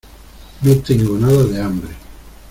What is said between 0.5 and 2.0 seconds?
No tengo nada de hambre.